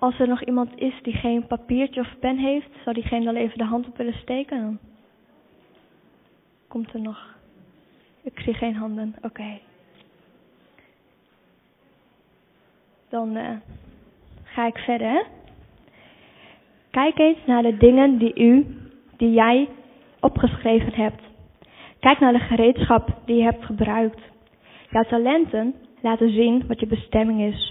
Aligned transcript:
Als 0.00 0.18
er 0.18 0.28
nog 0.28 0.44
iemand 0.44 0.78
is 0.78 0.94
die 1.02 1.12
geen 1.14 1.46
papiertje 1.46 2.00
of 2.00 2.18
pen 2.18 2.38
heeft, 2.38 2.68
zou 2.82 2.94
diegene 2.94 3.24
dan 3.24 3.34
even 3.36 3.58
de 3.58 3.64
hand 3.64 3.86
op 3.86 3.96
willen 3.96 4.18
steken? 4.18 4.60
Dan 4.60 4.78
komt 6.68 6.94
er 6.94 7.00
nog. 7.00 7.34
Ik 8.22 8.40
zie 8.40 8.54
geen 8.54 8.74
handen. 8.74 9.14
Oké. 9.22 9.58
Dan 13.08 13.36
uh, 13.36 13.50
ga 14.42 14.66
ik 14.66 14.78
verder. 14.78 15.26
Kijk 16.90 17.18
eens 17.18 17.38
naar 17.46 17.62
de 17.62 17.76
dingen 17.76 18.18
die 18.18 18.34
u, 18.40 18.66
die 19.16 19.30
jij 19.32 19.68
opgeschreven 20.20 20.94
hebt. 20.94 21.22
Kijk 21.98 22.18
naar 22.18 22.32
de 22.32 22.38
gereedschap 22.38 23.16
die 23.24 23.36
je 23.36 23.42
hebt 23.42 23.64
gebruikt. 23.64 24.20
Jouw 24.90 25.02
talenten 25.04 25.74
laten 26.00 26.30
zien 26.30 26.66
wat 26.66 26.80
je 26.80 26.86
bestemming 26.86 27.40
is. 27.40 27.69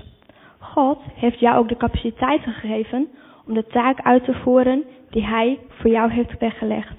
God 0.73 0.99
heeft 1.13 1.39
jou 1.39 1.57
ook 1.57 1.67
de 1.69 1.77
capaciteit 1.77 2.41
gegeven 2.41 3.07
om 3.47 3.53
de 3.53 3.65
taak 3.65 4.01
uit 4.01 4.23
te 4.23 4.33
voeren 4.33 4.83
die 5.09 5.25
Hij 5.25 5.59
voor 5.69 5.91
jou 5.91 6.11
heeft 6.11 6.39
weggelegd. 6.39 6.97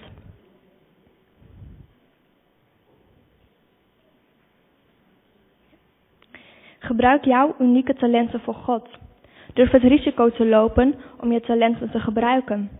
Gebruik 6.78 7.24
jouw 7.24 7.54
unieke 7.58 7.94
talenten 7.94 8.40
voor 8.40 8.54
God. 8.54 8.88
Durf 9.54 9.70
het 9.70 9.82
risico 9.82 10.30
te 10.30 10.46
lopen 10.46 10.94
om 11.20 11.32
je 11.32 11.40
talenten 11.40 11.90
te 11.90 12.00
gebruiken. 12.00 12.70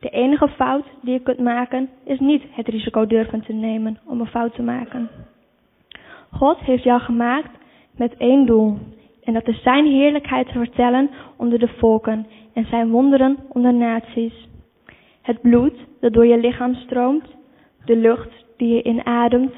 De 0.00 0.08
enige 0.08 0.48
fout 0.48 0.84
die 1.02 1.12
je 1.12 1.20
kunt 1.20 1.38
maken 1.38 1.88
is 2.04 2.18
niet 2.18 2.42
het 2.50 2.68
risico 2.68 3.06
durven 3.06 3.40
te 3.40 3.52
nemen 3.52 3.98
om 4.06 4.20
een 4.20 4.26
fout 4.26 4.54
te 4.54 4.62
maken. 4.62 5.08
God 6.30 6.58
heeft 6.58 6.82
jou 6.82 7.00
gemaakt 7.00 7.50
met 7.96 8.16
één 8.16 8.46
doel. 8.46 8.78
En 9.24 9.32
dat 9.32 9.48
is 9.48 9.62
zijn 9.62 9.86
heerlijkheid 9.86 10.46
te 10.46 10.52
vertellen 10.58 11.10
onder 11.36 11.58
de 11.58 11.68
volken 11.68 12.26
en 12.54 12.66
zijn 12.66 12.90
wonderen 12.90 13.36
onder 13.48 13.74
naties. 13.74 14.48
Het 15.22 15.40
bloed 15.40 15.74
dat 16.00 16.12
door 16.12 16.26
je 16.26 16.38
lichaam 16.38 16.74
stroomt, 16.74 17.26
de 17.84 17.96
lucht 17.96 18.44
die 18.56 18.74
je 18.74 18.82
inademt, 18.82 19.52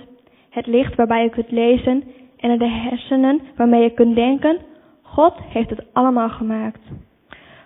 het 0.50 0.66
licht 0.66 0.94
waarbij 0.94 1.22
je 1.22 1.30
kunt 1.30 1.50
lezen 1.50 2.04
en 2.36 2.58
de 2.58 2.68
hersenen 2.68 3.40
waarmee 3.56 3.82
je 3.82 3.90
kunt 3.90 4.14
denken. 4.14 4.58
God 5.02 5.34
heeft 5.48 5.70
het 5.70 5.84
allemaal 5.92 6.28
gemaakt. 6.28 6.80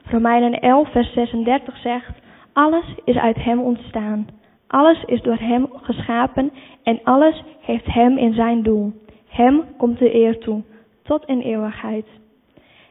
Romeinen 0.04 0.60
11, 0.60 0.90
vers 0.90 1.12
36 1.12 1.76
zegt, 1.76 2.18
alles 2.52 2.84
is 3.04 3.16
uit 3.16 3.36
Hem 3.36 3.60
ontstaan. 3.60 4.26
Alles 4.66 5.02
is 5.04 5.22
door 5.22 5.36
Hem 5.38 5.66
geschapen 5.72 6.50
en 6.82 7.00
alles 7.04 7.42
heeft 7.60 7.86
Hem 7.86 8.18
in 8.18 8.34
zijn 8.34 8.62
doel. 8.62 8.92
Hem 9.28 9.64
komt 9.76 9.98
de 9.98 10.14
eer 10.14 10.38
toe, 10.38 10.62
tot 11.10 11.24
in 11.24 11.40
eeuwigheid. 11.40 12.06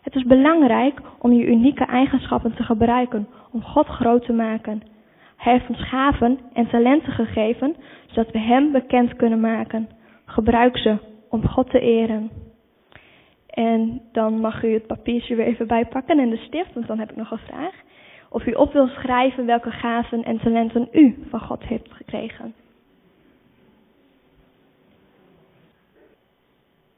Het 0.02 0.16
is 0.16 0.24
belangrijk 0.24 1.00
om 1.20 1.32
je 1.34 1.46
unieke 1.46 1.86
eigenschappen 1.86 2.54
te 2.56 2.64
gebruiken 2.64 3.28
om 3.52 3.62
God 3.64 3.88
groot 3.88 4.26
te 4.26 4.34
maken. 4.34 4.82
Hij 5.38 5.54
heeft 5.54 5.70
ons 5.70 5.88
gaven 5.90 6.40
en 6.54 6.68
talenten 6.68 7.14
gegeven, 7.14 7.76
zodat 8.08 8.32
we 8.32 8.40
Hem 8.40 8.72
bekend 8.72 9.16
kunnen 9.16 9.40
maken. 9.40 9.90
Gebruik 10.26 10.78
ze 10.78 10.98
om 11.30 11.48
God 11.48 11.70
te 11.70 11.80
eren. 11.80 12.30
En 13.48 14.02
dan 14.12 14.40
mag 14.40 14.64
u 14.64 14.74
het 14.74 14.88
papiertje 14.88 15.36
weer 15.36 15.46
even 15.46 15.68
bijpakken 15.68 16.20
en 16.20 16.30
de 16.30 16.38
stift, 16.38 16.74
want 16.74 16.88
dan 16.88 17.00
heb 17.00 17.10
ik 17.10 17.16
nog 17.18 17.32
een 17.32 17.48
vraag. 17.48 17.74
Of 18.30 18.46
u 18.46 18.52
op 18.52 18.74
wil 18.74 18.88
schrijven 18.88 19.46
welke 19.46 19.72
gaven 19.72 20.24
en 20.24 20.40
talenten 20.40 20.88
u 20.92 21.24
van 21.30 21.40
God 21.40 21.64
heeft 21.64 21.92
gekregen. 21.92 22.54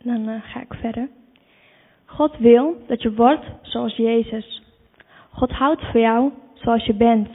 Dan 0.04 0.30
uh, 0.30 0.36
ga 0.42 0.62
ik 0.62 0.74
verder. 0.74 1.10
God 2.06 2.38
wil 2.38 2.76
dat 2.88 3.02
je 3.02 3.14
wordt 3.14 3.46
zoals 3.62 3.96
Jezus. 3.96 4.62
God 5.30 5.52
houdt 5.52 5.82
van 5.92 6.02
jou 6.02 6.32
zoals 6.54 6.86
je 6.86 6.94
bent. 6.94 7.30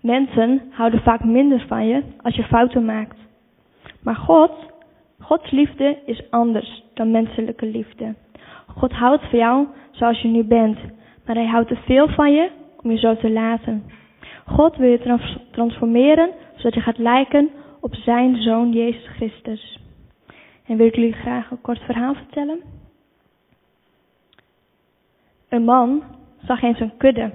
Mensen 0.00 0.62
houden 0.70 1.00
vaak 1.00 1.24
minder 1.24 1.64
van 1.68 1.86
je 1.86 2.02
als 2.22 2.34
je 2.34 2.42
fouten 2.42 2.84
maakt. 2.84 3.16
Maar 4.02 4.16
God, 4.16 4.50
Gods 5.20 5.50
liefde 5.50 5.98
is 6.06 6.30
anders 6.30 6.84
dan 6.94 7.10
menselijke 7.10 7.66
liefde. 7.66 8.14
God 8.66 8.92
houdt 8.92 9.24
van 9.30 9.38
jou 9.38 9.66
zoals 9.90 10.20
je 10.20 10.28
nu 10.28 10.44
bent, 10.44 10.78
maar 11.26 11.34
hij 11.36 11.46
houdt 11.46 11.68
te 11.68 11.76
veel 11.76 12.08
van 12.08 12.32
je 12.32 12.50
om 12.82 12.90
je 12.90 12.98
zo 12.98 13.16
te 13.16 13.30
laten. 13.30 13.82
God 14.46 14.76
wil 14.76 14.88
je 14.90 15.26
transformeren 15.50 16.30
zodat 16.56 16.74
je 16.74 16.80
gaat 16.80 16.98
lijken 16.98 17.50
op 17.80 17.94
zijn 17.94 18.42
zoon 18.42 18.72
Jezus 18.72 19.08
Christus. 19.08 19.81
En 20.66 20.76
wil 20.76 20.86
ik 20.86 20.94
jullie 20.94 21.12
graag 21.12 21.50
een 21.50 21.60
kort 21.60 21.80
verhaal 21.80 22.14
vertellen. 22.14 22.60
Een 25.48 25.64
man 25.64 26.02
zag 26.46 26.62
eens 26.62 26.80
een 26.80 26.96
kudde, 26.96 27.30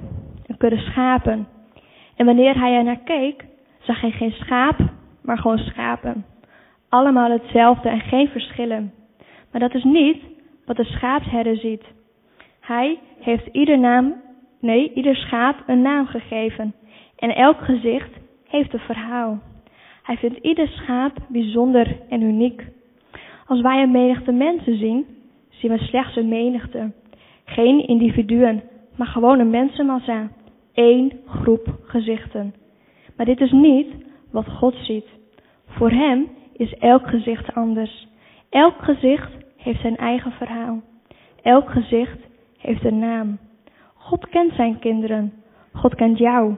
een 0.46 0.58
kudde 0.58 0.78
schapen. 0.78 1.48
En 2.16 2.26
wanneer 2.26 2.60
hij 2.60 2.76
er 2.76 2.84
naar 2.84 3.00
keek, 3.04 3.46
zag 3.80 4.02
hij 4.02 4.12
geen 4.12 4.32
schaap, 4.32 4.78
maar 5.22 5.38
gewoon 5.38 5.58
schapen. 5.58 6.26
Allemaal 6.90 7.32
hetzelfde 7.32 7.90
en 7.90 8.00
geen 8.00 8.28
verschillen. 8.28 8.94
Maar 9.52 9.62
dat 9.62 9.74
is 9.74 9.84
niet 9.84 10.24
wat 10.66 10.76
de 10.76 10.84
schaapsherder 10.84 11.58
ziet. 11.58 11.84
Hij 12.60 13.00
heeft 13.20 13.48
ieder 13.52 13.80
naam, 13.80 14.14
nee, 14.60 14.94
ieder 14.94 15.16
schaap 15.16 15.64
een 15.66 15.82
naam 15.82 16.06
gegeven. 16.06 16.74
En 17.16 17.36
elk 17.36 17.58
gezicht 17.60 18.12
heeft 18.48 18.74
een 18.74 18.80
verhaal. 18.80 19.40
Hij 20.04 20.18
vindt 20.18 20.38
ieder 20.38 20.68
schaap 20.68 21.18
bijzonder 21.28 21.98
en 22.10 22.22
uniek. 22.22 22.64
Als 23.48 23.62
wij 23.62 23.82
een 23.82 23.92
menigte 23.92 24.32
mensen 24.32 24.78
zien, 24.78 25.06
zien 25.50 25.72
we 25.72 25.78
slechts 25.78 26.16
een 26.16 26.28
menigte. 26.28 26.92
Geen 27.46 27.88
individuen, 27.88 28.64
maar 28.96 29.08
gewoon 29.08 29.40
een 29.40 29.50
mensenmassa. 29.50 30.30
Eén 30.74 31.12
groep 31.26 31.78
gezichten. 31.84 32.54
Maar 33.16 33.26
dit 33.26 33.42
is 33.42 33.52
niet 33.52 33.88
wat 34.32 34.48
God 34.48 34.76
ziet. 34.76 35.06
Voor 35.68 35.92
hem 35.92 36.28
is 36.54 36.74
elk 36.74 37.08
gezicht 37.08 37.54
anders. 37.54 38.08
Elk 38.50 38.76
gezicht 38.78 39.32
heeft 39.58 39.82
zijn 39.82 39.98
eigen 39.98 40.32
verhaal. 40.32 40.82
Elk 41.42 41.70
gezicht 41.70 42.20
heeft 42.58 42.86
een 42.86 43.00
naam. 43.00 43.38
God 43.94 44.30
kent 44.30 44.54
zijn 44.54 44.80
kinderen. 44.80 45.34
God 45.74 45.96
kent 45.96 46.18
jou. 46.18 46.56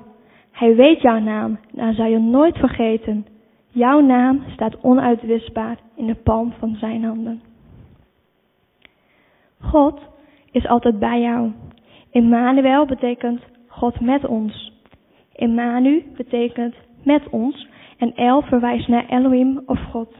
Hij 0.51 0.75
weet 0.75 1.01
jouw 1.01 1.19
naam 1.19 1.59
en 1.75 1.83
hij 1.83 1.93
zal 1.93 2.05
je 2.05 2.19
nooit 2.19 2.57
vergeten. 2.57 3.25
Jouw 3.71 3.99
naam 3.99 4.43
staat 4.53 4.81
onuitwisbaar 4.81 5.77
in 5.95 6.07
de 6.07 6.15
palm 6.15 6.53
van 6.59 6.75
zijn 6.75 7.03
handen. 7.03 7.41
God 9.59 9.99
is 10.51 10.67
altijd 10.67 10.99
bij 10.99 11.21
jou. 11.21 11.51
Emmanuel 12.11 12.85
betekent 12.85 13.41
God 13.67 13.99
met 13.99 14.25
ons. 14.25 14.73
Emmanuel 15.35 16.01
betekent 16.15 16.75
met 17.03 17.29
ons 17.29 17.67
en 17.97 18.15
El 18.15 18.41
verwijst 18.41 18.87
naar 18.87 19.05
Elohim 19.05 19.61
of 19.65 19.79
God. 19.91 20.15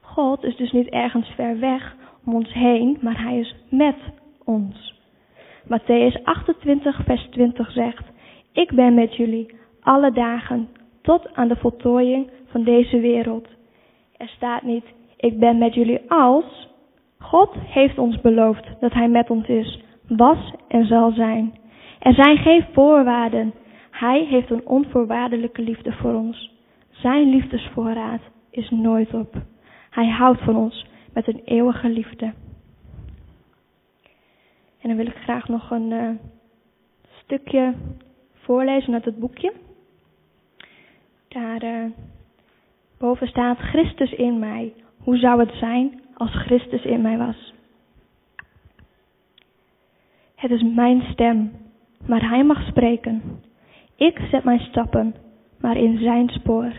God 0.00 0.44
is 0.44 0.56
dus 0.56 0.72
niet 0.72 0.88
ergens 0.88 1.28
ver 1.28 1.58
weg 1.58 1.96
om 2.24 2.34
ons 2.34 2.52
heen, 2.52 2.98
maar 3.00 3.22
hij 3.22 3.38
is 3.38 3.54
met 3.70 3.96
ons. 4.44 4.94
Matthäus 5.64 6.22
28, 6.24 7.04
vers 7.04 7.28
20 7.30 7.70
zegt: 7.72 8.04
Ik 8.52 8.72
ben 8.72 8.94
met 8.94 9.16
jullie 9.16 9.54
alle 9.80 10.12
dagen 10.12 10.68
tot 11.04 11.34
aan 11.34 11.48
de 11.48 11.56
voltooiing 11.56 12.30
van 12.46 12.64
deze 12.64 13.00
wereld. 13.00 13.48
Er 14.16 14.28
staat 14.28 14.62
niet: 14.62 14.84
Ik 15.16 15.38
ben 15.38 15.58
met 15.58 15.74
jullie 15.74 16.10
als. 16.10 16.68
God 17.18 17.54
heeft 17.54 17.98
ons 17.98 18.20
beloofd 18.20 18.66
dat 18.80 18.92
Hij 18.92 19.08
met 19.08 19.30
ons 19.30 19.46
is, 19.48 19.80
was 20.08 20.52
en 20.68 20.86
zal 20.86 21.10
zijn. 21.12 21.54
Er 21.98 22.14
zijn 22.14 22.36
geen 22.36 22.64
voorwaarden. 22.72 23.54
Hij 23.90 24.24
heeft 24.24 24.50
een 24.50 24.66
onvoorwaardelijke 24.66 25.62
liefde 25.62 25.92
voor 25.92 26.14
ons. 26.14 26.52
Zijn 26.90 27.28
liefdesvoorraad 27.28 28.20
is 28.50 28.70
nooit 28.70 29.14
op. 29.14 29.34
Hij 29.90 30.08
houdt 30.08 30.40
van 30.40 30.56
ons 30.56 30.86
met 31.12 31.28
een 31.28 31.40
eeuwige 31.44 31.88
liefde. 31.88 32.32
En 34.80 34.88
dan 34.88 34.96
wil 34.96 35.06
ik 35.06 35.16
graag 35.16 35.48
nog 35.48 35.70
een 35.70 35.90
uh, 35.90 36.10
stukje 37.22 37.74
voorlezen 38.32 38.94
uit 38.94 39.04
het 39.04 39.18
boekje. 39.18 39.52
Daar 41.34 41.90
boven 42.98 43.26
staat 43.26 43.58
Christus 43.58 44.12
in 44.12 44.38
mij. 44.38 44.72
Hoe 44.98 45.16
zou 45.16 45.40
het 45.40 45.52
zijn 45.52 46.00
als 46.14 46.30
Christus 46.30 46.84
in 46.84 47.02
mij 47.02 47.18
was? 47.18 47.54
Het 50.34 50.50
is 50.50 50.62
mijn 50.62 51.02
stem, 51.12 51.52
maar 52.06 52.28
hij 52.28 52.44
mag 52.44 52.66
spreken. 52.66 53.22
Ik 53.96 54.20
zet 54.30 54.44
mijn 54.44 54.60
stappen, 54.60 55.14
maar 55.60 55.76
in 55.76 55.98
zijn 55.98 56.28
spoor. 56.28 56.72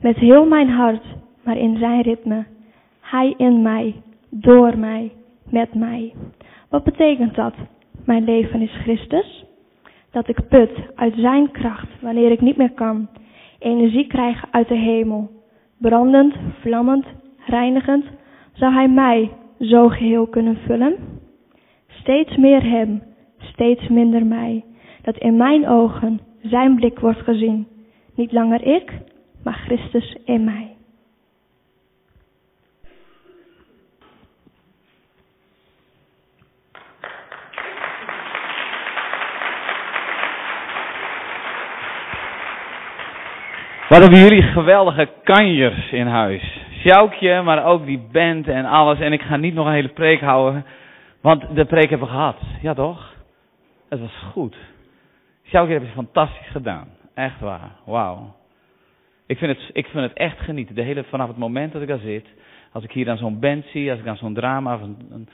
Met 0.00 0.16
heel 0.16 0.46
mijn 0.46 0.68
hart, 0.68 1.04
maar 1.44 1.56
in 1.56 1.78
zijn 1.78 2.02
ritme. 2.02 2.44
Hij 3.00 3.34
in 3.36 3.62
mij, 3.62 4.02
door 4.30 4.78
mij, 4.78 5.12
met 5.50 5.74
mij. 5.74 6.14
Wat 6.68 6.84
betekent 6.84 7.34
dat? 7.34 7.54
Mijn 8.04 8.24
leven 8.24 8.60
is 8.60 8.72
Christus. 8.82 9.44
Dat 10.10 10.28
ik 10.28 10.48
put 10.48 10.70
uit 10.94 11.14
zijn 11.16 11.50
kracht 11.50 12.00
wanneer 12.00 12.30
ik 12.30 12.40
niet 12.40 12.56
meer 12.56 12.72
kan. 12.72 13.08
Energie 13.62 14.06
krijg 14.06 14.44
uit 14.50 14.68
de 14.68 14.74
hemel. 14.76 15.30
Brandend, 15.78 16.34
vlammend, 16.60 17.06
reinigend. 17.46 18.04
Zou 18.52 18.72
hij 18.72 18.88
mij 18.88 19.30
zo 19.58 19.88
geheel 19.88 20.26
kunnen 20.26 20.56
vullen? 20.56 20.96
Steeds 21.86 22.36
meer 22.36 22.62
hem, 22.62 23.02
steeds 23.38 23.88
minder 23.88 24.26
mij. 24.26 24.64
Dat 25.02 25.16
in 25.16 25.36
mijn 25.36 25.68
ogen 25.68 26.20
zijn 26.42 26.74
blik 26.74 26.98
wordt 26.98 27.20
gezien. 27.20 27.66
Niet 28.14 28.32
langer 28.32 28.66
ik, 28.66 28.92
maar 29.44 29.62
Christus 29.66 30.16
in 30.24 30.44
mij. 30.44 30.71
Wat 43.92 44.00
hebben 44.00 44.20
jullie 44.20 44.42
geweldige 44.42 45.08
kanjers 45.22 45.90
in 45.90 46.06
huis. 46.06 46.60
Sjoukje, 46.70 47.42
maar 47.42 47.64
ook 47.64 47.86
die 47.86 47.98
band 48.12 48.48
en 48.48 48.64
alles. 48.64 49.00
En 49.00 49.12
ik 49.12 49.22
ga 49.22 49.36
niet 49.36 49.54
nog 49.54 49.66
een 49.66 49.72
hele 49.72 49.88
preek 49.88 50.20
houden, 50.20 50.64
want 51.20 51.54
de 51.54 51.64
preek 51.64 51.90
hebben 51.90 52.08
we 52.08 52.14
gehad. 52.14 52.36
Ja 52.62 52.74
toch? 52.74 53.14
Het 53.88 54.00
was 54.00 54.22
goed. 54.32 54.56
Sjoukje 55.44 55.70
hebben 55.70 55.88
ze 55.88 55.94
fantastisch 55.94 56.48
gedaan. 56.50 56.88
Echt 57.14 57.40
waar. 57.40 57.70
Wauw. 57.84 58.34
Ik 59.26 59.38
vind, 59.38 59.58
het, 59.58 59.70
ik 59.72 59.86
vind 59.86 60.02
het 60.02 60.12
echt 60.12 60.40
genieten. 60.40 60.74
De 60.74 60.82
hele, 60.82 61.04
vanaf 61.04 61.28
het 61.28 61.38
moment 61.38 61.72
dat 61.72 61.82
ik 61.82 61.88
daar 61.88 61.98
zit. 61.98 62.26
Als 62.72 62.84
ik 62.84 62.92
hier 62.92 63.04
dan 63.04 63.16
zo'n 63.16 63.40
band 63.40 63.64
zie, 63.72 63.90
als 63.90 63.98
ik 63.98 64.04
dan 64.04 64.16
zo'n 64.16 64.34
drama 64.34 64.74
of 64.74 64.80
een 64.80 65.28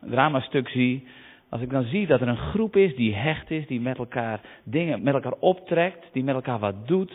dramastuk 0.00 0.68
zie. 0.68 1.06
Als 1.48 1.60
ik 1.60 1.70
dan 1.70 1.84
zie 1.84 2.06
dat 2.06 2.20
er 2.20 2.28
een 2.28 2.50
groep 2.52 2.76
is 2.76 2.96
die 2.96 3.14
hecht 3.14 3.50
is, 3.50 3.66
die 3.66 3.80
met 3.80 3.98
elkaar 3.98 4.40
dingen 4.64 5.02
met 5.02 5.14
elkaar 5.14 5.34
optrekt, 5.38 6.08
die 6.12 6.24
met 6.24 6.34
elkaar 6.34 6.58
wat 6.58 6.88
doet. 6.88 7.12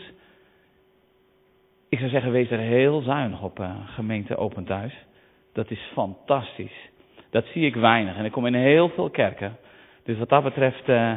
Ik 1.88 1.98
zou 1.98 2.10
zeggen, 2.10 2.32
wees 2.32 2.50
er 2.50 2.58
heel 2.58 3.00
zuinig 3.00 3.42
op, 3.42 3.58
uh, 3.58 3.70
gemeente 3.84 4.36
Open 4.36 4.64
Thuis. 4.64 5.06
Dat 5.52 5.70
is 5.70 5.90
fantastisch. 5.92 6.90
Dat 7.30 7.44
zie 7.46 7.66
ik 7.66 7.74
weinig. 7.74 8.16
En 8.16 8.24
ik 8.24 8.32
kom 8.32 8.46
in 8.46 8.54
heel 8.54 8.88
veel 8.88 9.10
kerken. 9.10 9.56
Dus 10.04 10.18
wat 10.18 10.28
dat 10.28 10.42
betreft, 10.42 10.88
uh, 10.88 11.12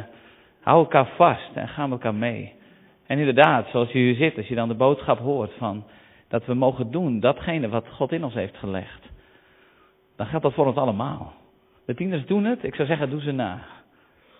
hou 0.60 0.78
elkaar 0.78 1.06
vast 1.16 1.50
en 1.54 1.68
ga 1.68 1.82
met 1.82 1.92
elkaar 1.92 2.14
mee. 2.14 2.52
En 3.06 3.18
inderdaad, 3.18 3.68
zoals 3.68 3.90
je 3.90 3.98
hier 3.98 4.14
zit, 4.14 4.36
als 4.36 4.46
je 4.48 4.54
dan 4.54 4.68
de 4.68 4.74
boodschap 4.74 5.18
hoort 5.18 5.52
van 5.58 5.84
dat 6.28 6.46
we 6.46 6.54
mogen 6.54 6.90
doen 6.90 7.20
datgene 7.20 7.68
wat 7.68 7.88
God 7.88 8.12
in 8.12 8.24
ons 8.24 8.34
heeft 8.34 8.56
gelegd. 8.56 9.10
Dan 10.16 10.26
geldt 10.26 10.44
dat 10.44 10.54
voor 10.54 10.66
ons 10.66 10.76
allemaal. 10.76 11.32
De 11.86 11.94
tieners 11.94 12.26
doen 12.26 12.44
het, 12.44 12.64
ik 12.64 12.74
zou 12.74 12.88
zeggen, 12.88 13.10
doe 13.10 13.20
ze 13.20 13.32
na. 13.32 13.60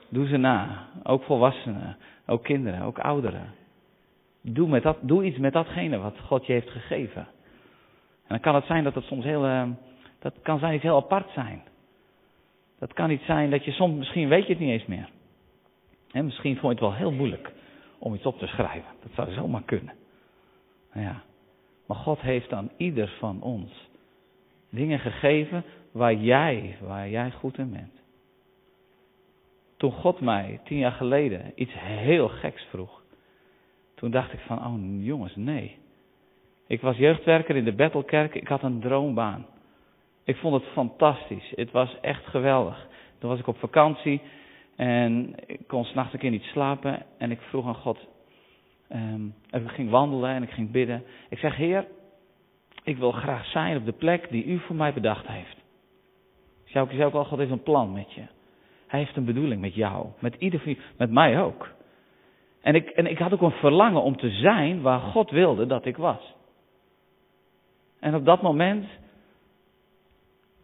Doe 0.08 0.26
ze 0.26 0.36
na. 0.36 0.86
Ook 1.02 1.22
volwassenen, 1.22 1.96
ook 2.26 2.44
kinderen, 2.44 2.82
ook 2.82 2.98
ouderen. 2.98 3.60
Doe, 4.42 4.68
met 4.68 4.82
dat, 4.82 4.98
doe 5.00 5.24
iets 5.24 5.38
met 5.38 5.52
datgene 5.52 5.98
wat 5.98 6.18
God 6.18 6.46
je 6.46 6.52
heeft 6.52 6.70
gegeven. 6.70 7.26
En 8.22 8.28
dan 8.28 8.40
kan 8.40 8.54
het 8.54 8.64
zijn 8.64 8.84
dat 8.84 8.94
het 8.94 9.04
soms 9.04 9.24
heel, 9.24 9.46
uh, 9.46 9.68
dat 10.18 10.34
kan 10.42 10.58
zijn 10.58 10.74
iets 10.74 10.82
heel 10.82 10.96
apart 10.96 11.30
zijn. 11.30 11.62
Dat 12.78 12.92
kan 12.92 13.10
iets 13.10 13.24
zijn 13.24 13.50
dat 13.50 13.64
je 13.64 13.72
soms, 13.72 13.98
misschien 13.98 14.28
weet 14.28 14.46
je 14.46 14.52
het 14.52 14.60
niet 14.60 14.70
eens 14.70 14.86
meer. 14.86 15.08
En 16.12 16.24
misschien 16.24 16.56
vond 16.56 16.78
je 16.78 16.84
het 16.84 16.88
wel 16.88 16.98
heel 16.98 17.12
moeilijk 17.12 17.52
om 17.98 18.14
iets 18.14 18.26
op 18.26 18.38
te 18.38 18.46
schrijven. 18.46 18.90
Dat 19.02 19.12
zou 19.14 19.32
zomaar 19.32 19.62
kunnen. 19.62 19.94
Nou 20.92 21.06
ja. 21.06 21.22
Maar 21.86 21.96
God 21.96 22.20
heeft 22.20 22.52
aan 22.52 22.70
ieder 22.76 23.16
van 23.18 23.42
ons 23.42 23.88
dingen 24.70 24.98
gegeven 24.98 25.64
waar 25.92 26.14
jij, 26.14 26.76
waar 26.80 27.08
jij 27.08 27.30
goed 27.30 27.58
in 27.58 27.72
bent. 27.72 28.00
Toen 29.76 29.92
God 29.92 30.20
mij 30.20 30.60
tien 30.64 30.78
jaar 30.78 30.92
geleden 30.92 31.52
iets 31.54 31.72
heel 31.74 32.28
geks 32.28 32.62
vroeg, 32.62 33.01
toen 34.02 34.10
dacht 34.10 34.32
ik 34.32 34.38
van, 34.38 34.58
oh 34.66 35.04
jongens, 35.04 35.36
nee. 35.36 35.78
Ik 36.66 36.80
was 36.80 36.96
jeugdwerker 36.96 37.56
in 37.56 37.64
de 37.64 37.72
Bethelkerk, 37.72 38.34
ik 38.34 38.48
had 38.48 38.62
een 38.62 38.80
droombaan. 38.80 39.46
Ik 40.24 40.36
vond 40.36 40.54
het 40.54 40.72
fantastisch, 40.72 41.52
het 41.54 41.70
was 41.70 42.00
echt 42.00 42.26
geweldig. 42.26 42.86
Toen 43.18 43.30
was 43.30 43.38
ik 43.38 43.46
op 43.46 43.58
vakantie 43.58 44.20
en 44.76 45.34
ik 45.46 45.60
kon 45.66 45.84
s'nachts 45.84 46.12
een 46.12 46.18
keer 46.18 46.30
niet 46.30 46.42
slapen 46.42 47.02
en 47.18 47.30
ik 47.30 47.40
vroeg 47.40 47.66
aan 47.66 47.74
God, 47.74 47.98
um, 48.92 49.34
ik 49.50 49.68
ging 49.68 49.90
wandelen 49.90 50.30
en 50.30 50.42
ik 50.42 50.50
ging 50.50 50.70
bidden. 50.70 51.04
Ik 51.28 51.38
zeg, 51.38 51.56
Heer, 51.56 51.86
ik 52.82 52.96
wil 52.96 53.12
graag 53.12 53.46
zijn 53.46 53.76
op 53.76 53.84
de 53.84 53.92
plek 53.92 54.30
die 54.30 54.44
u 54.44 54.58
voor 54.58 54.76
mij 54.76 54.92
bedacht 54.92 55.26
heeft. 55.26 55.56
Ik 56.64 56.76
ook 57.02 57.14
al, 57.14 57.24
God 57.24 57.38
heeft 57.38 57.50
een 57.50 57.62
plan 57.62 57.92
met 57.92 58.12
je. 58.12 58.22
Hij 58.86 59.00
heeft 59.00 59.16
een 59.16 59.24
bedoeling 59.24 59.60
met 59.60 59.74
jou, 59.74 60.06
met 60.18 60.34
ieder 60.38 60.60
van 60.60 60.76
met 60.96 61.10
mij 61.10 61.42
ook. 61.42 61.80
En 62.62 62.74
ik, 62.74 62.88
en 62.88 63.06
ik 63.06 63.18
had 63.18 63.32
ook 63.32 63.40
een 63.40 63.50
verlangen 63.50 64.02
om 64.02 64.16
te 64.16 64.30
zijn 64.30 64.82
waar 64.82 65.00
God 65.00 65.30
wilde 65.30 65.66
dat 65.66 65.84
ik 65.84 65.96
was. 65.96 66.34
En 68.00 68.14
op 68.14 68.24
dat 68.24 68.42
moment, 68.42 68.86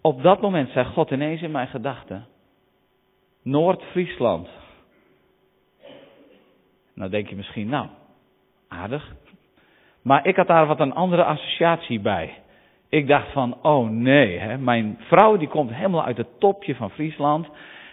op 0.00 0.22
dat 0.22 0.40
moment 0.40 0.70
zei 0.70 0.86
God 0.86 1.10
ineens 1.10 1.42
in 1.42 1.50
mijn 1.50 1.68
gedachten, 1.68 2.26
Noord-Friesland. 3.42 4.48
Nou 6.94 7.10
denk 7.10 7.28
je 7.28 7.36
misschien, 7.36 7.68
nou, 7.68 7.86
aardig. 8.68 9.14
Maar 10.02 10.26
ik 10.26 10.36
had 10.36 10.46
daar 10.46 10.66
wat 10.66 10.80
een 10.80 10.94
andere 10.94 11.24
associatie 11.24 12.00
bij. 12.00 12.34
Ik 12.88 13.06
dacht 13.06 13.32
van, 13.32 13.62
oh 13.62 13.88
nee, 13.88 14.38
hè, 14.38 14.58
mijn 14.58 14.98
vrouw 15.00 15.36
die 15.36 15.48
komt 15.48 15.72
helemaal 15.72 16.04
uit 16.04 16.16
het 16.16 16.40
topje 16.40 16.74
van 16.74 16.90
Friesland. 16.90 17.48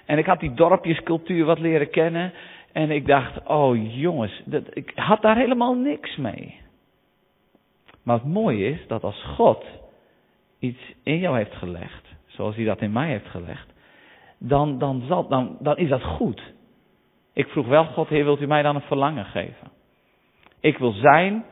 En 0.06 0.18
ik 0.18 0.26
had 0.26 0.40
die 0.40 0.54
dorpjescultuur 0.54 1.46
wat 1.46 1.60
leren 1.60 1.90
kennen. 1.90 2.34
En 2.76 2.92
ik 2.92 3.08
dacht, 3.08 3.48
oh 3.48 3.94
jongens, 4.00 4.42
dat, 4.46 4.64
ik 4.74 4.92
had 4.96 5.22
daar 5.22 5.36
helemaal 5.36 5.74
niks 5.74 6.16
mee. 6.16 6.62
Maar 8.04 8.16
het 8.16 8.28
mooie 8.28 8.70
is 8.70 8.88
dat 8.88 9.04
als 9.04 9.24
God 9.24 9.66
iets 10.60 10.94
in 11.04 11.18
jou 11.18 11.38
heeft 11.38 11.56
gelegd, 11.56 12.08
zoals 12.26 12.56
hij 12.56 12.66
dat 12.66 12.82
in 12.82 12.92
mij 12.92 13.08
heeft 13.08 13.28
gelegd, 13.28 13.74
dan, 14.38 14.80
dan, 14.80 15.04
zal, 15.08 15.28
dan, 15.28 15.58
dan 15.60 15.78
is 15.78 15.90
dat 15.90 16.04
goed. 16.04 16.54
Ik 17.34 17.48
vroeg 17.48 17.68
wel 17.68 17.86
God, 17.86 18.08
Heer, 18.08 18.24
wilt 18.24 18.42
u 18.42 18.48
mij 18.48 18.62
dan 18.62 18.76
een 18.76 18.82
verlangen 18.82 19.26
geven? 19.26 19.72
Ik 20.60 20.78
wil 20.78 20.92
zijn 20.92 21.46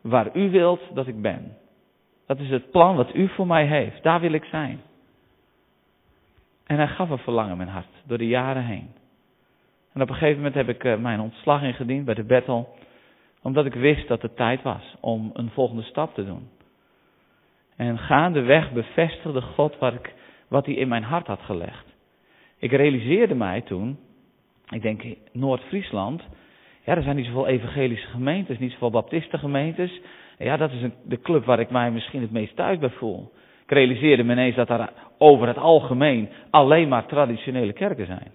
waar 0.00 0.36
u 0.36 0.50
wilt 0.50 0.94
dat 0.94 1.06
ik 1.06 1.22
ben. 1.22 1.56
Dat 2.26 2.38
is 2.38 2.50
het 2.50 2.70
plan 2.70 2.96
wat 2.96 3.14
u 3.14 3.28
voor 3.28 3.46
mij 3.46 3.66
heeft. 3.66 4.02
Daar 4.02 4.20
wil 4.20 4.32
ik 4.32 4.44
zijn. 4.44 4.80
En 6.66 6.76
hij 6.76 6.88
gaf 6.88 7.10
een 7.10 7.18
verlangen 7.18 7.50
in 7.50 7.56
mijn 7.56 7.68
hart 7.68 8.02
door 8.06 8.18
de 8.18 8.28
jaren 8.28 8.64
heen. 8.64 8.99
En 9.92 10.02
op 10.02 10.08
een 10.08 10.14
gegeven 10.14 10.36
moment 10.36 10.54
heb 10.54 10.68
ik 10.68 10.84
eh, 10.84 10.96
mijn 10.96 11.20
ontslag 11.20 11.62
ingediend 11.62 12.04
bij 12.04 12.14
de 12.14 12.24
battle. 12.24 12.64
Omdat 13.42 13.66
ik 13.66 13.74
wist 13.74 14.08
dat 14.08 14.22
het 14.22 14.36
tijd 14.36 14.62
was 14.62 14.96
om 15.00 15.30
een 15.34 15.50
volgende 15.50 15.82
stap 15.82 16.14
te 16.14 16.24
doen. 16.24 16.48
En 17.76 17.98
gaandeweg 17.98 18.72
bevestigde 18.72 19.40
God 19.40 19.78
wat, 19.78 19.94
ik, 19.94 20.14
wat 20.48 20.66
hij 20.66 20.74
in 20.74 20.88
mijn 20.88 21.02
hart 21.02 21.26
had 21.26 21.40
gelegd. 21.40 21.84
Ik 22.58 22.72
realiseerde 22.72 23.34
mij 23.34 23.60
toen, 23.60 23.98
ik 24.68 24.82
denk 24.82 25.02
Noord-Friesland, 25.32 26.22
ja, 26.84 26.96
er 26.96 27.02
zijn 27.02 27.16
niet 27.16 27.26
zoveel 27.26 27.46
evangelische 27.46 28.08
gemeentes, 28.08 28.58
niet 28.58 28.72
zoveel 28.72 28.90
baptistengemeentes. 28.90 30.00
Ja, 30.38 30.56
dat 30.56 30.70
is 30.72 30.82
een, 30.82 30.94
de 31.04 31.20
club 31.20 31.44
waar 31.44 31.60
ik 31.60 31.70
mij 31.70 31.90
misschien 31.90 32.20
het 32.20 32.30
meest 32.30 32.56
thuis 32.56 32.78
bij 32.78 32.90
voel. 32.90 33.32
Ik 33.62 33.70
realiseerde 33.70 34.22
me 34.22 34.32
ineens 34.32 34.56
dat 34.56 34.70
er 34.70 34.92
over 35.18 35.46
het 35.46 35.58
algemeen 35.58 36.28
alleen 36.50 36.88
maar 36.88 37.06
traditionele 37.06 37.72
kerken 37.72 38.06
zijn. 38.06 38.32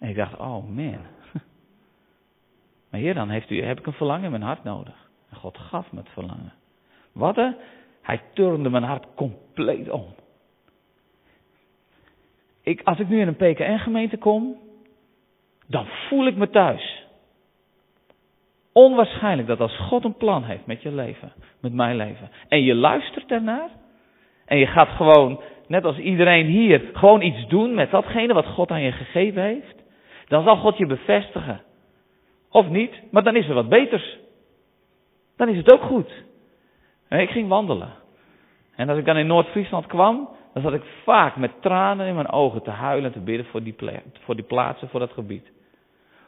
En 0.00 0.08
ik 0.08 0.16
dacht, 0.16 0.36
oh 0.36 0.68
man. 0.68 0.98
Maar 2.90 3.00
hier 3.00 3.14
dan 3.14 3.28
heeft 3.28 3.50
u, 3.50 3.62
heb 3.62 3.78
ik 3.78 3.86
een 3.86 3.92
verlangen 3.92 4.24
in 4.24 4.30
mijn 4.30 4.42
hart 4.42 4.64
nodig. 4.64 5.10
En 5.30 5.36
God 5.36 5.58
gaf 5.58 5.92
me 5.92 5.98
het 5.98 6.08
verlangen. 6.08 6.52
Wat 7.12 7.36
hè? 7.36 7.50
Hij 8.02 8.22
turnde 8.34 8.70
mijn 8.70 8.82
hart 8.82 9.06
compleet 9.14 9.90
om. 9.90 10.06
Ik, 12.62 12.82
als 12.84 12.98
ik 12.98 13.08
nu 13.08 13.20
in 13.20 13.28
een 13.28 13.36
PKN-gemeente 13.36 14.16
kom, 14.16 14.56
dan 15.66 15.86
voel 16.08 16.26
ik 16.26 16.36
me 16.36 16.50
thuis. 16.50 17.06
Onwaarschijnlijk 18.72 19.48
dat 19.48 19.60
als 19.60 19.76
God 19.76 20.04
een 20.04 20.16
plan 20.16 20.44
heeft 20.44 20.66
met 20.66 20.82
je 20.82 20.92
leven, 20.92 21.32
met 21.60 21.72
mijn 21.72 21.96
leven, 21.96 22.30
en 22.48 22.62
je 22.62 22.74
luistert 22.74 23.30
ernaar, 23.30 23.70
en 24.44 24.58
je 24.58 24.66
gaat 24.66 24.88
gewoon, 24.88 25.40
net 25.66 25.84
als 25.84 25.98
iedereen 25.98 26.46
hier, 26.46 26.90
gewoon 26.92 27.22
iets 27.22 27.46
doen 27.48 27.74
met 27.74 27.90
datgene 27.90 28.34
wat 28.34 28.46
God 28.46 28.70
aan 28.70 28.82
je 28.82 28.92
gegeven 28.92 29.42
heeft, 29.42 29.79
dan 30.30 30.44
zal 30.44 30.56
God 30.56 30.76
je 30.76 30.86
bevestigen. 30.86 31.60
Of 32.50 32.68
niet, 32.68 33.02
maar 33.10 33.22
dan 33.22 33.36
is 33.36 33.48
er 33.48 33.54
wat 33.54 33.68
beters. 33.68 34.18
Dan 35.36 35.48
is 35.48 35.56
het 35.56 35.72
ook 35.72 35.82
goed. 35.82 36.24
Ik 37.08 37.30
ging 37.30 37.48
wandelen. 37.48 37.92
En 38.76 38.88
als 38.88 38.98
ik 38.98 39.04
dan 39.04 39.16
in 39.16 39.26
Noord-Friesland 39.26 39.86
kwam, 39.86 40.28
dan 40.52 40.62
zat 40.62 40.72
ik 40.72 40.82
vaak 41.04 41.36
met 41.36 41.62
tranen 41.62 42.06
in 42.06 42.14
mijn 42.14 42.30
ogen 42.30 42.62
te 42.62 42.70
huilen 42.70 43.04
en 43.04 43.12
te 43.12 43.24
bidden 43.24 43.46
voor 43.46 43.62
die, 43.62 43.74
voor 44.20 44.34
die 44.34 44.44
plaatsen, 44.44 44.88
voor 44.88 45.00
dat 45.00 45.12
gebied. 45.12 45.52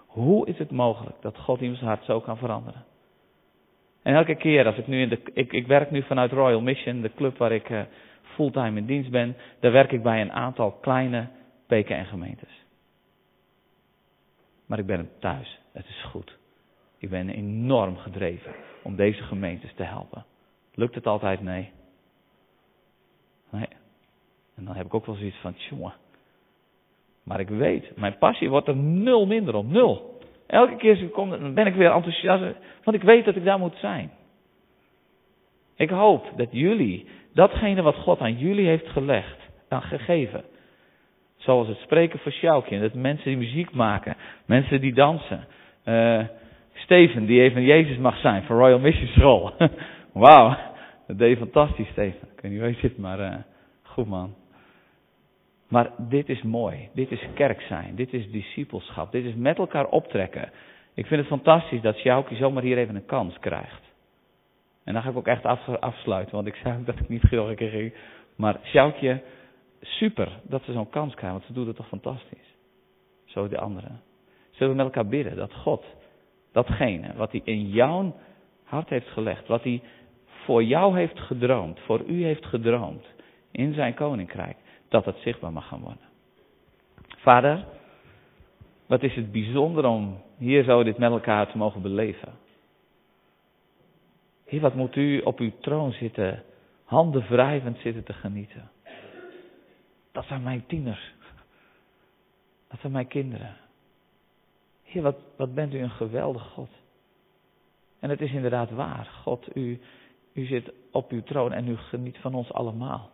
Hoe 0.06 0.47
is 0.47 0.59
het 0.59 0.71
mogelijk 0.71 1.16
dat 1.21 1.38
God 1.38 1.61
iemands 1.61 1.80
hart 1.80 2.04
zo 2.04 2.21
kan 2.21 2.37
veranderen? 2.37 2.85
En 4.02 4.14
elke 4.14 4.35
keer 4.35 4.66
als 4.66 4.76
ik 4.76 4.87
nu 4.87 5.00
in 5.00 5.09
de. 5.09 5.21
Ik, 5.32 5.52
ik 5.52 5.66
werk 5.66 5.90
nu 5.90 6.02
vanuit 6.02 6.32
Royal 6.32 6.61
Mission, 6.61 7.00
de 7.00 7.11
club 7.16 7.38
waar 7.38 7.52
ik 7.52 7.71
uh, 7.71 7.80
fulltime 8.23 8.78
in 8.78 8.87
dienst 8.87 9.11
ben. 9.11 9.37
Daar 9.61 9.73
werk 9.73 9.92
ik 9.92 10.02
bij 10.02 10.21
een 10.21 10.32
aantal 10.32 10.71
kleine 10.71 11.28
PKN-gemeentes. 11.66 12.62
Maar 14.73 14.81
ik 14.81 14.87
ben 14.87 15.11
thuis. 15.19 15.61
Het 15.73 15.87
is 15.88 16.05
goed. 16.05 16.38
Ik 16.99 17.11
ben 17.11 17.29
enorm 17.29 17.97
gedreven 17.97 18.55
om 18.83 18.97
deze 18.97 19.23
gemeentes 19.23 19.75
te 19.75 19.83
helpen. 19.83 20.25
Lukt 20.75 20.95
het 20.95 21.07
altijd? 21.07 21.41
Nee. 21.41 21.71
Nee. 23.50 23.67
En 24.55 24.64
dan 24.64 24.75
heb 24.75 24.87
ik 24.87 24.95
ook 24.95 25.07
wel 25.07 25.14
zoiets 25.14 25.37
van, 25.37 25.55
jongen. 25.57 25.95
Maar 27.23 27.41
ik 27.41 27.49
weet, 27.49 27.97
mijn 27.97 28.19
passie 28.19 28.50
wordt 28.50 28.69
er 28.69 28.76
nul 28.76 29.26
minder 29.26 29.55
om. 29.55 29.73
Nul. 29.73 30.21
Elke 30.47 30.76
keer 30.76 30.91
als 30.91 31.00
ik 31.00 31.12
kom, 31.12 31.55
ben 31.55 31.67
ik 31.67 31.75
weer 31.75 31.93
enthousiast. 31.93 32.57
Want 32.85 32.97
ik 32.97 33.02
weet 33.02 33.25
dat 33.25 33.37
ik 33.37 33.45
daar 33.45 33.59
moet 33.59 33.76
zijn. 33.76 34.11
Ik 35.75 35.91
hoop 35.91 36.33
dat 36.37 36.49
jullie, 36.50 37.07
datgene 37.33 37.83
wat 37.83 37.97
God 37.97 38.21
aan 38.21 38.38
jullie 38.38 38.67
heeft 38.67 38.88
gelegd, 38.88 39.38
aan 39.69 39.83
gegeven. 39.83 40.45
Zoals 41.42 41.68
het 41.68 41.78
spreken 41.78 42.18
voor 42.18 42.32
Sjoukje. 42.32 42.80
Dat 42.80 42.94
mensen 42.94 43.25
die 43.25 43.37
muziek 43.37 43.72
maken. 43.72 44.16
Mensen 44.46 44.80
die 44.80 44.94
dansen. 44.94 45.46
Uh, 45.84 46.20
Steven, 46.75 47.26
die 47.26 47.40
even 47.40 47.62
Jezus 47.62 47.96
mag 47.96 48.18
zijn 48.18 48.42
voor 48.42 48.56
Royal 48.56 48.78
Mission 48.78 49.06
School. 49.06 49.52
Wauw, 50.12 50.56
dat 51.06 51.18
deed 51.18 51.30
je 51.30 51.37
fantastisch, 51.37 51.88
Steven. 51.88 52.28
Ik 52.34 52.40
weet 52.40 52.52
niet 52.52 52.61
waar 52.61 52.70
je 52.70 52.76
zit, 52.80 52.99
maar 52.99 53.20
uh, 53.20 53.34
goed 53.82 54.06
man. 54.06 54.34
Maar 55.68 55.90
dit 55.99 56.28
is 56.28 56.42
mooi. 56.42 56.88
Dit 56.94 57.11
is 57.11 57.26
kerk 57.34 57.61
zijn. 57.61 57.94
Dit 57.94 58.12
is 58.12 58.30
discipelschap. 58.30 59.12
Dit 59.12 59.25
is 59.25 59.34
met 59.34 59.58
elkaar 59.58 59.87
optrekken. 59.87 60.50
Ik 60.94 61.06
vind 61.06 61.20
het 61.20 61.28
fantastisch 61.28 61.80
dat 61.80 61.96
Sjoukje 61.96 62.37
zomaar 62.37 62.62
hier 62.62 62.78
even 62.78 62.94
een 62.94 63.06
kans 63.06 63.38
krijgt. 63.38 63.82
En 64.84 64.92
dan 64.92 65.02
ga 65.02 65.11
ik 65.11 65.16
ook 65.16 65.26
echt 65.26 65.44
afsluiten, 65.80 66.34
want 66.34 66.46
ik 66.46 66.54
zei 66.62 66.84
dat 66.84 66.99
ik 66.99 67.08
niet 67.08 67.22
een 67.32 67.54
keer 67.54 67.70
ging. 67.70 67.94
Maar 68.37 68.56
Sjoukje, 68.64 69.20
super 69.83 70.41
dat 70.43 70.62
ze 70.65 70.73
zo'n 70.73 70.91
kans 70.91 71.15
krijgen, 71.15 71.39
want 71.39 71.45
ze 71.45 71.53
doet 71.53 71.67
het 71.67 71.77
toch 71.77 71.89
fantastisch. 71.89 72.57
Zo 73.25 73.49
de 73.49 73.59
anderen. 73.59 74.01
Zullen 74.51 74.71
we 74.71 74.83
met 74.83 74.87
elkaar 74.87 75.07
bidden 75.07 75.37
dat 75.37 75.55
God 75.55 75.85
datgene 76.53 77.15
wat 77.15 77.31
hij 77.31 77.41
in 77.45 77.69
jouw 77.69 78.15
hart 78.65 78.89
heeft 78.89 79.09
gelegd, 79.09 79.47
wat 79.47 79.62
hij 79.62 79.83
voor 80.45 80.65
jou 80.65 80.97
heeft 80.99 81.21
gedroomd, 81.21 81.81
voor 81.81 82.03
u 82.07 82.25
heeft 82.25 82.47
gedroomd 82.47 83.05
in 83.51 83.75
zijn 83.75 83.95
koninkrijk, 83.95 84.57
dat 84.89 85.05
het 85.05 85.17
zichtbaar 85.17 85.53
mag 85.53 85.69
gaan 85.69 85.81
worden. 85.81 86.11
Vader, 87.19 87.65
wat 88.87 89.03
is 89.03 89.15
het 89.15 89.33
bijzonder 89.33 89.87
om 89.87 90.23
hier 90.39 90.65
zo 90.65 90.83
dit 90.83 90.99
met 90.99 91.11
elkaar 91.11 91.51
te 91.51 91.59
mogen 91.59 91.83
beleven. 91.83 92.33
Heer, 94.45 94.61
wat 94.61 94.75
moet 94.75 94.97
u 94.97 95.21
op 95.21 95.39
uw 95.39 95.51
troon 95.61 95.93
zitten, 95.93 96.43
handen 96.85 97.25
wrijvend 97.29 97.79
zitten 97.79 98.05
te 98.05 98.12
genieten. 98.12 98.71
Dat 100.23 100.31
zijn 100.31 100.43
mijn 100.43 100.67
tieners. 100.67 101.14
Dat 102.69 102.81
zijn 102.81 102.93
mijn 102.93 103.07
kinderen. 103.07 103.57
Heer, 104.83 105.02
wat, 105.02 105.17
wat 105.37 105.55
bent 105.55 105.75
u 105.75 105.79
een 105.79 105.91
geweldig 105.91 106.43
God. 106.43 106.69
En 107.99 108.11
het 108.11 108.21
is 108.21 108.33
inderdaad 108.33 108.71
waar. 108.71 109.05
God, 109.23 109.57
u, 109.57 109.81
u 110.33 110.45
zit 110.47 110.73
op 110.91 111.11
uw 111.11 111.23
troon 111.23 111.52
en 111.52 111.69
u 111.69 111.76
geniet 111.76 112.19
van 112.19 112.35
ons 112.35 112.52
allemaal. 112.52 113.11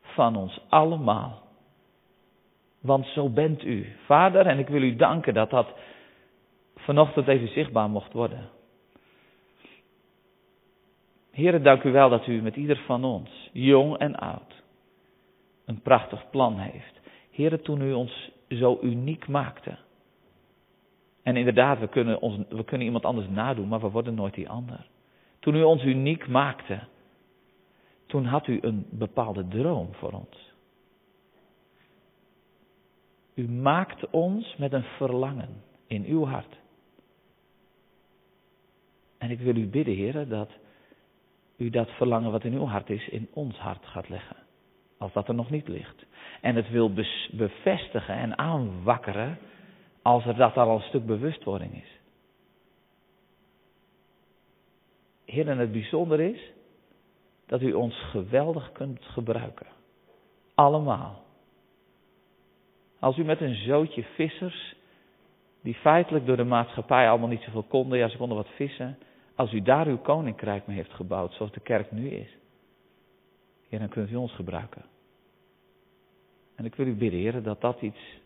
Van 0.00 0.36
ons 0.36 0.60
allemaal. 0.68 1.42
Want 2.80 3.06
zo 3.06 3.28
bent 3.28 3.64
u. 3.64 3.96
Vader, 4.06 4.46
en 4.46 4.58
ik 4.58 4.68
wil 4.68 4.82
u 4.82 4.96
danken 4.96 5.34
dat 5.34 5.50
dat 5.50 5.68
vanochtend 6.76 7.28
even 7.28 7.48
zichtbaar 7.48 7.90
mocht 7.90 8.12
worden. 8.12 8.48
Heren, 11.30 11.62
dank 11.62 11.82
u 11.82 11.92
wel 11.92 12.08
dat 12.08 12.26
u 12.26 12.42
met 12.42 12.56
ieder 12.56 12.76
van 12.76 13.04
ons, 13.04 13.50
jong 13.52 13.96
en 13.96 14.16
oud, 14.16 14.57
een 15.68 15.80
prachtig 15.82 16.30
plan 16.30 16.58
heeft. 16.58 17.00
Heren, 17.30 17.62
toen 17.62 17.80
u 17.80 17.92
ons 17.92 18.30
zo 18.48 18.78
uniek 18.82 19.28
maakte. 19.28 19.78
En 21.22 21.36
inderdaad, 21.36 21.78
we 21.78 21.88
kunnen, 21.88 22.20
ons, 22.20 22.38
we 22.48 22.64
kunnen 22.64 22.86
iemand 22.86 23.04
anders 23.04 23.28
nadoen, 23.28 23.68
maar 23.68 23.80
we 23.80 23.90
worden 23.90 24.14
nooit 24.14 24.34
die 24.34 24.48
ander. 24.48 24.86
Toen 25.38 25.54
u 25.54 25.62
ons 25.62 25.84
uniek 25.84 26.28
maakte, 26.28 26.80
toen 28.06 28.24
had 28.24 28.46
u 28.46 28.58
een 28.60 28.86
bepaalde 28.90 29.48
droom 29.48 29.94
voor 29.94 30.12
ons. 30.12 30.52
U 33.34 33.48
maakt 33.48 34.10
ons 34.10 34.56
met 34.56 34.72
een 34.72 34.84
verlangen 34.96 35.62
in 35.86 36.04
uw 36.04 36.24
hart. 36.24 36.56
En 39.18 39.30
ik 39.30 39.40
wil 39.40 39.56
u 39.56 39.66
bidden, 39.66 39.94
heren, 39.94 40.28
dat 40.28 40.50
u 41.56 41.70
dat 41.70 41.90
verlangen 41.90 42.30
wat 42.30 42.44
in 42.44 42.54
uw 42.54 42.66
hart 42.66 42.90
is, 42.90 43.08
in 43.08 43.28
ons 43.32 43.56
hart 43.58 43.86
gaat 43.86 44.08
leggen. 44.08 44.37
Als 44.98 45.12
dat 45.12 45.28
er 45.28 45.34
nog 45.34 45.50
niet 45.50 45.68
ligt. 45.68 46.06
En 46.40 46.54
het 46.54 46.70
wil 46.70 46.92
bevestigen 47.32 48.14
en 48.14 48.38
aanwakkeren 48.38 49.38
als 50.02 50.26
er 50.26 50.36
dat 50.36 50.56
al 50.56 50.74
een 50.74 50.82
stuk 50.82 51.06
bewustwording 51.06 51.74
is. 51.82 52.00
Heer, 55.24 55.48
en 55.48 55.58
het 55.58 55.72
bijzonder 55.72 56.20
is 56.20 56.52
dat 57.46 57.62
u 57.62 57.72
ons 57.72 57.94
geweldig 57.94 58.72
kunt 58.72 59.04
gebruiken. 59.04 59.66
Allemaal. 60.54 61.24
Als 62.98 63.16
u 63.16 63.24
met 63.24 63.40
een 63.40 63.54
zootje 63.54 64.02
vissers, 64.02 64.74
die 65.62 65.74
feitelijk 65.74 66.26
door 66.26 66.36
de 66.36 66.44
maatschappij 66.44 67.08
allemaal 67.08 67.28
niet 67.28 67.42
zoveel 67.42 67.62
konden, 67.62 67.98
ja 67.98 68.08
ze 68.08 68.16
konden 68.16 68.36
wat 68.36 68.48
vissen, 68.54 68.98
als 69.34 69.52
u 69.52 69.62
daar 69.62 69.86
uw 69.86 69.98
koninkrijk 69.98 70.66
mee 70.66 70.76
heeft 70.76 70.92
gebouwd, 70.92 71.32
zoals 71.32 71.52
de 71.52 71.60
kerk 71.60 71.90
nu 71.90 72.08
is, 72.08 72.36
Heer, 73.68 73.78
dan 73.78 73.88
kunt 73.88 74.10
u 74.10 74.14
ons 74.14 74.34
gebruiken. 74.34 74.84
En 76.54 76.64
ik 76.64 76.74
wil 76.74 76.86
u 76.86 76.94
bidden, 76.94 77.20
Heer, 77.20 77.42
dat 77.42 77.60
dat 77.60 77.82
iets 77.82 78.20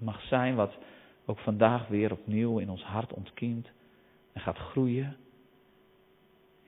mag 0.00 0.22
zijn 0.22 0.54
wat 0.54 0.78
ook 1.24 1.38
vandaag 1.38 1.88
weer 1.88 2.12
opnieuw 2.12 2.58
in 2.58 2.70
ons 2.70 2.82
hart 2.82 3.12
ontkiemt 3.12 3.68
en 4.32 4.40
gaat 4.40 4.56
groeien. 4.56 5.16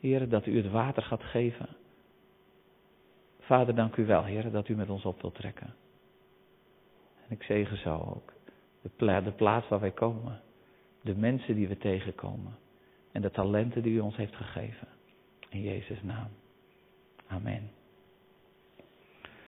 Heer, 0.01 0.29
dat 0.29 0.47
u 0.47 0.57
het 0.57 0.71
water 0.71 1.03
gaat 1.03 1.23
geven. 1.23 1.69
Vader, 3.41 3.75
dank 3.75 3.97
u 3.97 4.07
wel, 4.07 4.25
Heer, 4.25 4.51
dat 4.51 4.69
u 4.69 4.75
met 4.75 4.91
ons 4.91 5.05
op 5.05 5.21
wilt 5.21 5.35
trekken. 5.35 5.75
En 7.27 7.31
ik 7.31 7.43
zegen 7.43 7.77
zo 7.77 7.95
ook 7.95 8.33
de, 8.83 9.23
de 9.25 9.33
plaats 9.37 9.69
waar 9.69 9.81
wij 9.81 9.91
komen, 9.91 10.41
de 11.01 11.17
mensen 11.17 11.55
die 11.55 11.69
we 11.69 11.79
tegenkomen 11.79 12.59
en 13.13 13.23
de 13.23 13.31
talenten 13.31 13.83
die 13.83 13.93
u 13.93 14.01
ons 14.01 14.17
heeft 14.17 14.37
gegeven. 14.37 14.89
In 15.49 15.63
Jezus' 15.63 16.03
naam. 16.03 16.29
Amen. 17.27 17.71